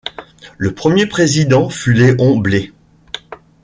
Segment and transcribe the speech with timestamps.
[0.57, 2.73] Le premier président fut Léon Blé.